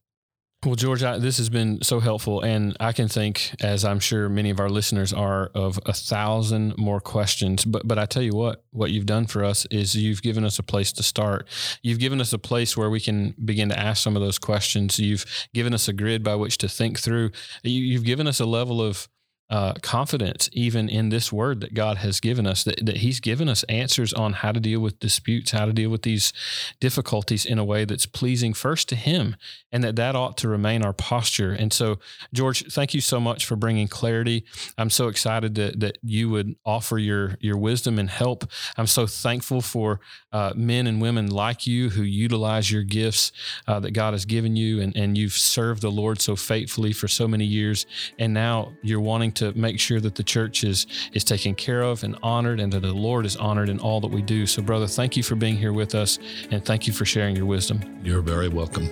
Well, 0.66 0.76
George, 0.76 1.04
I, 1.04 1.18
this 1.20 1.38
has 1.38 1.50
been 1.50 1.82
so 1.84 2.02
helpful. 2.02 2.42
And 2.42 2.76
I 2.82 2.92
can 2.92 3.08
think, 3.08 3.56
as 3.62 3.86
I'm 3.86 4.02
sure 4.02 4.28
many 4.28 4.50
of 4.50 4.60
our 4.60 4.70
listeners 4.70 5.14
are, 5.14 5.50
of 5.56 5.80
a 5.86 5.94
thousand 5.94 6.78
more 6.78 7.00
questions. 7.00 7.64
But, 7.64 7.88
but 7.88 7.98
I 7.98 8.06
tell 8.06 8.22
you 8.22 8.34
what, 8.34 8.66
what 8.72 8.92
you've 8.92 9.06
done 9.06 9.26
for 9.26 9.46
us 9.46 9.66
is 9.72 9.96
you've 9.96 10.22
given 10.22 10.44
us 10.44 10.60
a 10.60 10.64
place 10.64 10.92
to 10.94 11.04
start. 11.04 11.48
You've 11.82 12.00
given 12.00 12.20
us 12.20 12.34
a 12.34 12.38
place 12.38 12.76
where 12.76 12.90
we 12.90 13.00
can 13.00 13.36
begin 13.46 13.70
to 13.70 13.80
ask 13.80 14.04
some 14.04 14.18
of 14.18 14.22
those 14.22 14.38
questions. 14.38 15.00
You've 15.00 15.26
given 15.54 15.74
us 15.74 15.88
a 15.88 15.94
grid 15.94 16.26
by 16.26 16.36
which 16.36 16.58
to 16.58 16.68
think 16.68 17.00
through. 17.00 17.32
You, 17.64 17.82
you've 17.82 18.04
given 18.04 18.28
us 18.28 18.42
a 18.42 18.46
level 18.46 18.82
of 18.82 19.08
uh, 19.50 19.74
confidence 19.82 20.48
even 20.54 20.88
in 20.88 21.10
this 21.10 21.32
word 21.32 21.60
that 21.62 21.74
God 21.74 21.98
has 21.98 22.20
given 22.20 22.46
us, 22.46 22.64
that, 22.64 22.86
that 22.86 22.98
He's 22.98 23.20
given 23.20 23.50
us 23.50 23.64
answers 23.64 24.14
on 24.14 24.34
how 24.34 24.52
to 24.52 24.60
deal 24.60 24.80
with 24.80 25.00
disputes, 25.00 25.52
how 25.52 25.66
to 25.66 25.74
deal 25.74 25.90
with 25.90 26.04
these 26.04 26.32
difficulties 26.80 27.46
in 27.46 27.58
a 27.58 27.66
way 27.66 27.84
that's 27.84 28.06
pleasing 28.06 28.54
first 28.54 28.88
to 28.90 28.96
Him, 28.96 29.36
and 29.72 29.84
that 29.84 29.96
that 29.96 30.16
ought 30.16 30.38
to 30.38 30.48
remain 30.48 30.84
our 30.84 30.94
posture. 30.94 31.52
And 31.52 31.74
so, 31.74 31.98
George, 32.32 32.72
thank 32.72 32.94
you 32.94 33.02
so 33.02 33.20
much 33.20 33.46
for 33.46 33.56
bringing 33.56 33.88
clarity. 33.88 34.46
I'm 34.78 34.92
so 34.92 35.08
excited 35.08 35.56
that, 35.56 35.80
that 35.80 35.98
you 36.04 36.30
would 36.30 36.56
offer 36.64 37.00
your, 37.00 37.38
your 37.40 37.58
wisdom 37.58 37.98
and 37.98 38.10
help. 38.10 38.46
I'm 38.78 38.88
so 38.88 39.08
thankful 39.08 39.62
for 39.62 40.00
uh, 40.32 40.54
men 40.56 40.86
and 40.86 41.02
women 41.02 41.28
like 41.32 41.66
you 41.66 41.90
who 41.90 42.04
utilize 42.04 42.72
your 42.72 42.84
gifts 42.84 43.32
uh, 43.68 43.80
that 43.80 43.92
God 43.92 44.14
has 44.14 44.26
given 44.26 44.56
you, 44.56 44.80
and, 44.80 44.96
and 44.96 45.18
you've 45.18 45.34
served 45.34 45.82
the 45.82 45.92
Lord 45.92 46.22
so 46.22 46.36
faithfully 46.36 46.94
for 46.94 47.08
so 47.08 47.28
many 47.28 47.46
years. 47.46 47.88
And 48.20 48.34
now 48.34 48.74
you're 48.84 49.00
wanting 49.00 49.32
to 49.34 49.39
make 49.56 49.80
sure 49.80 50.00
that 50.00 50.16
the 50.16 50.24
church 50.24 50.64
is 50.64 50.88
is 51.14 51.24
taken 51.24 51.56
care 51.56 51.82
of 51.82 52.04
and 52.04 52.18
honored 52.22 52.60
and 52.60 52.72
that 52.74 52.82
the 52.82 52.94
Lord 52.94 53.26
is 53.26 53.36
honored 53.36 53.70
in 53.70 53.80
all 53.80 54.00
that 54.02 54.12
we 54.12 54.22
do. 54.22 54.46
So 54.46 54.62
brother, 54.62 54.88
thank 54.88 55.18
you 55.18 55.24
for 55.24 55.36
being 55.36 55.58
here 55.58 55.74
with 55.74 55.96
us 55.96 56.20
and 56.52 56.64
thank 56.64 56.88
you 56.88 56.94
for 56.94 57.06
sharing 57.06 57.36
your 57.36 57.46
wisdom. 57.46 57.82
You're 58.04 58.22
very 58.22 58.50
welcome. 58.50 58.90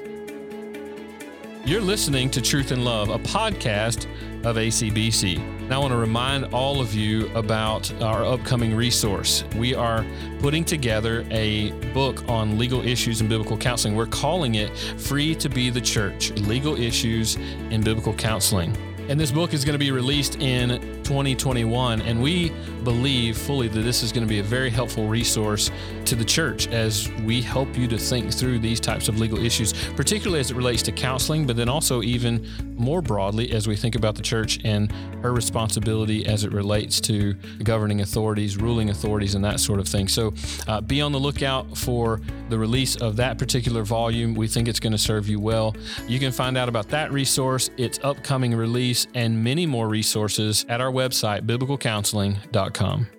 You're 1.67 1.81
listening 1.81 2.29
to 2.29 2.41
Truth 2.41 2.71
and 2.71 2.85
Love, 2.85 3.09
a 3.09 3.19
podcast 3.19 4.05
of 4.45 4.55
ACBC. 4.55 5.67
Now, 5.67 5.75
I 5.75 5.79
want 5.79 5.91
to 5.91 5.97
remind 5.97 6.45
all 6.53 6.79
of 6.79 6.93
you 6.93 7.27
about 7.35 7.91
our 8.01 8.23
upcoming 8.23 8.73
resource. 8.73 9.43
We 9.57 9.75
are 9.75 10.05
putting 10.39 10.63
together 10.63 11.25
a 11.29 11.71
book 11.91 12.23
on 12.29 12.57
legal 12.57 12.85
issues 12.87 13.19
in 13.19 13.27
biblical 13.27 13.57
counseling. 13.57 13.97
We're 13.97 14.05
calling 14.05 14.55
it 14.55 14.77
Free 14.77 15.35
to 15.35 15.49
Be 15.49 15.69
the 15.69 15.81
Church 15.81 16.31
Legal 16.31 16.77
Issues 16.77 17.35
in 17.69 17.83
Biblical 17.83 18.13
Counseling. 18.13 18.86
And 19.09 19.17
this 19.17 19.31
book 19.31 19.53
is 19.53 19.63
going 19.63 19.73
to 19.73 19.79
be 19.79 19.91
released 19.91 20.35
in 20.41 20.96
2021. 21.07 22.01
And 22.01 22.21
we 22.21 22.49
believe 22.83 23.37
fully 23.37 23.69
that 23.69 23.79
this 23.79 24.03
is 24.03 24.11
going 24.11 24.25
to 24.25 24.29
be 24.29 24.39
a 24.39 24.43
very 24.43 24.69
helpful 24.69 25.07
resource 25.07 25.71
to 26.03 26.15
the 26.15 26.25
church 26.25 26.67
as 26.67 27.09
we 27.23 27.41
help 27.41 27.77
you 27.77 27.87
to 27.87 27.97
think 27.97 28.33
through 28.33 28.59
these 28.59 28.81
types 28.81 29.07
of 29.07 29.17
legal 29.17 29.37
issues, 29.43 29.71
particularly 29.95 30.41
as 30.41 30.51
it 30.51 30.57
relates 30.57 30.83
to 30.83 30.91
counseling, 30.91 31.47
but 31.47 31.55
then 31.55 31.69
also 31.69 32.01
even 32.01 32.45
more 32.75 33.01
broadly 33.01 33.51
as 33.53 33.67
we 33.67 33.75
think 33.75 33.95
about 33.95 34.15
the 34.15 34.21
church 34.21 34.59
and 34.65 34.91
her 35.21 35.33
responsibility 35.33 36.25
as 36.25 36.43
it 36.43 36.51
relates 36.51 36.99
to 37.01 37.33
governing 37.63 38.01
authorities, 38.01 38.57
ruling 38.57 38.89
authorities, 38.89 39.33
and 39.33 39.43
that 39.45 39.61
sort 39.61 39.79
of 39.79 39.87
thing. 39.87 40.09
So 40.09 40.33
uh, 40.67 40.81
be 40.81 41.01
on 41.01 41.13
the 41.13 41.19
lookout 41.19 41.77
for 41.77 42.19
the 42.49 42.57
release 42.57 42.97
of 42.97 43.15
that 43.15 43.37
particular 43.37 43.83
volume. 43.83 44.33
We 44.33 44.47
think 44.47 44.67
it's 44.67 44.79
going 44.79 44.91
to 44.91 44.97
serve 44.97 45.29
you 45.29 45.39
well. 45.39 45.73
You 46.07 46.19
can 46.19 46.31
find 46.33 46.57
out 46.57 46.67
about 46.67 46.89
that 46.89 47.11
resource, 47.13 47.69
its 47.77 47.97
upcoming 48.03 48.53
release, 48.53 49.07
and 49.13 49.41
many 49.41 49.65
more 49.65 49.87
resources 49.87 50.65
at 50.69 50.81
our 50.81 50.91
website, 50.97 51.41
biblicalcounseling.com. 51.45 53.16